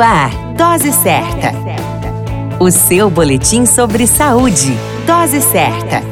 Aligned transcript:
Ar, 0.00 0.30
Dose 0.56 0.92
Certa. 0.92 1.52
O 2.58 2.70
seu 2.70 3.10
boletim 3.10 3.66
sobre 3.66 4.06
saúde. 4.06 4.74
Dose 5.06 5.42
Certa. 5.42 6.02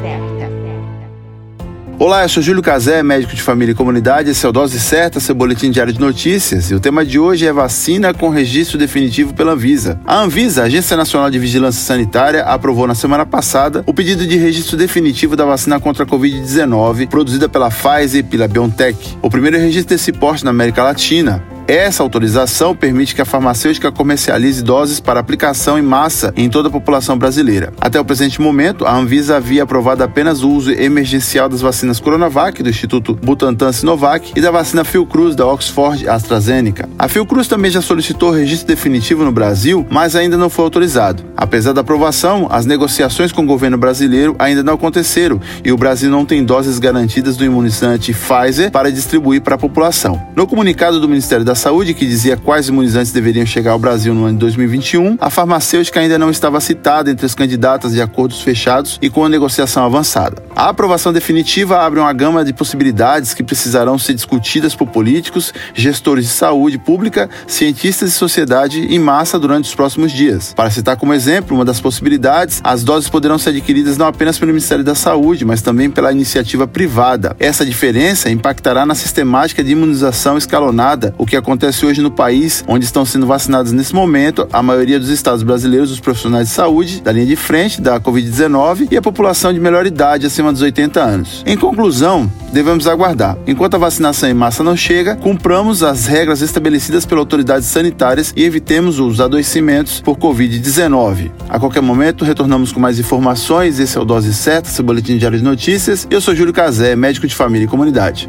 Olá, 1.98 2.22
eu 2.22 2.28
sou 2.28 2.42
Júlio 2.42 2.62
Cazé, 2.62 3.02
médico 3.02 3.34
de 3.34 3.42
família 3.42 3.72
e 3.72 3.74
comunidade. 3.74 4.30
Esse 4.30 4.44
é 4.44 4.48
o 4.48 4.52
Dose 4.52 4.78
Certa, 4.78 5.18
seu 5.20 5.34
boletim 5.34 5.70
diário 5.70 5.92
de 5.92 5.98
notícias. 5.98 6.70
E 6.70 6.74
o 6.74 6.80
tema 6.80 7.04
de 7.04 7.18
hoje 7.18 7.46
é 7.46 7.52
vacina 7.52 8.12
com 8.12 8.28
registro 8.28 8.76
definitivo 8.76 9.32
pela 9.32 9.52
Anvisa. 9.52 9.98
A 10.06 10.20
Anvisa, 10.20 10.64
Agência 10.64 10.96
Nacional 10.96 11.30
de 11.30 11.38
Vigilância 11.38 11.82
Sanitária, 11.82 12.42
aprovou 12.44 12.86
na 12.86 12.94
semana 12.94 13.24
passada 13.24 13.82
o 13.86 13.94
pedido 13.94 14.26
de 14.26 14.36
registro 14.36 14.76
definitivo 14.76 15.34
da 15.34 15.44
vacina 15.44 15.80
contra 15.80 16.04
a 16.04 16.06
Covid-19, 16.06 17.08
produzida 17.08 17.48
pela 17.48 17.70
Pfizer 17.70 18.20
e 18.20 18.22
pela 18.22 18.46
BioNTech. 18.46 19.18
O 19.22 19.30
primeiro 19.30 19.56
registro 19.56 19.96
desse 19.96 20.12
porte 20.12 20.44
na 20.44 20.50
América 20.50 20.82
Latina. 20.82 21.42
Essa 21.68 22.02
autorização 22.02 22.74
permite 22.74 23.14
que 23.14 23.20
a 23.20 23.26
farmacêutica 23.26 23.92
comercialize 23.92 24.62
doses 24.62 25.00
para 25.00 25.20
aplicação 25.20 25.78
em 25.78 25.82
massa 25.82 26.32
em 26.34 26.48
toda 26.48 26.68
a 26.68 26.70
população 26.70 27.18
brasileira. 27.18 27.74
Até 27.78 28.00
o 28.00 28.04
presente 28.06 28.40
momento, 28.40 28.86
a 28.86 28.96
Anvisa 28.96 29.36
havia 29.36 29.64
aprovado 29.64 30.02
apenas 30.02 30.42
o 30.42 30.48
uso 30.48 30.72
emergencial 30.72 31.46
das 31.46 31.60
vacinas 31.60 32.00
Coronavac, 32.00 32.62
do 32.62 32.70
Instituto 32.70 33.14
Butantan 33.14 33.70
Sinovac, 33.70 34.32
e 34.34 34.40
da 34.40 34.50
vacina 34.50 34.82
Fiocruz, 34.82 35.36
da 35.36 35.46
Oxford 35.46 36.08
AstraZeneca. 36.08 36.88
A 36.98 37.06
Fiocruz 37.06 37.46
também 37.46 37.70
já 37.70 37.82
solicitou 37.82 38.30
registro 38.30 38.66
definitivo 38.66 39.22
no 39.22 39.30
Brasil, 39.30 39.86
mas 39.90 40.16
ainda 40.16 40.38
não 40.38 40.48
foi 40.48 40.64
autorizado. 40.64 41.22
Apesar 41.36 41.74
da 41.74 41.82
aprovação, 41.82 42.48
as 42.50 42.64
negociações 42.64 43.30
com 43.30 43.42
o 43.42 43.46
governo 43.46 43.76
brasileiro 43.76 44.34
ainda 44.38 44.62
não 44.62 44.72
aconteceram 44.72 45.38
e 45.62 45.70
o 45.70 45.76
Brasil 45.76 46.10
não 46.10 46.24
tem 46.24 46.42
doses 46.42 46.78
garantidas 46.78 47.36
do 47.36 47.44
imunizante 47.44 48.14
Pfizer 48.14 48.70
para 48.70 48.90
distribuir 48.90 49.42
para 49.42 49.56
a 49.56 49.58
população. 49.58 50.18
No 50.34 50.46
comunicado 50.46 50.98
do 50.98 51.06
Ministério 51.06 51.44
da 51.44 51.57
Saúde, 51.58 51.92
que 51.92 52.06
dizia 52.06 52.36
quais 52.36 52.68
imunizantes 52.68 53.10
deveriam 53.10 53.44
chegar 53.44 53.72
ao 53.72 53.80
Brasil 53.80 54.14
no 54.14 54.24
ano 54.24 54.34
de 54.34 54.38
2021, 54.38 55.18
a 55.20 55.28
farmacêutica 55.28 55.98
ainda 55.98 56.16
não 56.16 56.30
estava 56.30 56.60
citada 56.60 57.10
entre 57.10 57.26
as 57.26 57.34
candidatas 57.34 57.92
de 57.92 58.00
acordos 58.00 58.40
fechados 58.40 58.96
e 59.02 59.10
com 59.10 59.24
a 59.24 59.28
negociação 59.28 59.84
avançada. 59.84 60.40
A 60.54 60.68
aprovação 60.68 61.12
definitiva 61.12 61.80
abre 61.80 61.98
uma 61.98 62.12
gama 62.12 62.44
de 62.44 62.52
possibilidades 62.52 63.34
que 63.34 63.42
precisarão 63.42 63.98
ser 63.98 64.14
discutidas 64.14 64.74
por 64.74 64.86
políticos, 64.86 65.52
gestores 65.74 66.26
de 66.26 66.30
saúde 66.30 66.78
pública, 66.78 67.28
cientistas 67.46 68.10
e 68.10 68.12
sociedade 68.12 68.80
em 68.80 68.98
massa 68.98 69.36
durante 69.36 69.64
os 69.64 69.74
próximos 69.74 70.12
dias. 70.12 70.54
Para 70.54 70.70
citar 70.70 70.96
como 70.96 71.12
exemplo, 71.12 71.56
uma 71.56 71.64
das 71.64 71.80
possibilidades, 71.80 72.60
as 72.62 72.84
doses 72.84 73.10
poderão 73.10 73.36
ser 73.36 73.50
adquiridas 73.50 73.98
não 73.98 74.06
apenas 74.06 74.38
pelo 74.38 74.52
Ministério 74.52 74.84
da 74.84 74.94
Saúde, 74.94 75.44
mas 75.44 75.60
também 75.60 75.90
pela 75.90 76.12
iniciativa 76.12 76.68
privada. 76.68 77.34
Essa 77.40 77.66
diferença 77.66 78.30
impactará 78.30 78.86
na 78.86 78.94
sistemática 78.94 79.64
de 79.64 79.72
imunização 79.72 80.38
escalonada, 80.38 81.12
o 81.18 81.26
que 81.26 81.36
acontece 81.36 81.47
hoje 81.86 82.02
no 82.02 82.10
país, 82.10 82.64
onde 82.68 82.84
estão 82.84 83.04
sendo 83.04 83.26
vacinados 83.26 83.72
nesse 83.72 83.94
momento 83.94 84.46
a 84.52 84.62
maioria 84.62 84.98
dos 84.98 85.08
estados 85.08 85.42
brasileiros, 85.42 85.90
os 85.90 86.00
profissionais 86.00 86.48
de 86.48 86.54
saúde 86.54 87.00
da 87.00 87.12
linha 87.12 87.26
de 87.26 87.36
frente 87.36 87.80
da 87.80 88.00
Covid-19 88.00 88.88
e 88.90 88.96
a 88.96 89.02
população 89.02 89.52
de 89.52 89.60
melhor 89.60 89.86
idade 89.86 90.26
acima 90.26 90.52
dos 90.52 90.62
80 90.62 91.00
anos. 91.00 91.42
Em 91.46 91.56
conclusão, 91.56 92.30
devemos 92.52 92.86
aguardar. 92.86 93.36
Enquanto 93.46 93.74
a 93.74 93.78
vacinação 93.78 94.28
em 94.28 94.34
massa 94.34 94.62
não 94.62 94.76
chega, 94.76 95.16
cumpramos 95.16 95.82
as 95.82 96.06
regras 96.06 96.42
estabelecidas 96.42 97.06
pelas 97.06 97.20
autoridades 97.20 97.66
sanitárias 97.68 98.32
e 98.36 98.44
evitemos 98.44 98.98
os 99.00 99.20
adoecimentos 99.20 100.00
por 100.00 100.16
Covid-19. 100.16 101.30
A 101.48 101.58
qualquer 101.58 101.82
momento, 101.82 102.24
retornamos 102.24 102.72
com 102.72 102.80
mais 102.80 102.98
informações. 102.98 103.78
Esse 103.78 103.96
é 103.96 104.00
o 104.00 104.04
Dose 104.04 104.34
Certa, 104.34 104.68
seu 104.68 104.84
boletim 104.84 105.16
diário 105.16 105.38
de 105.38 105.44
notícias. 105.44 106.06
Eu 106.10 106.20
sou 106.20 106.34
Júlio 106.34 106.52
Cazé, 106.52 106.94
médico 106.94 107.26
de 107.26 107.34
família 107.34 107.64
e 107.64 107.68
comunidade. 107.68 108.28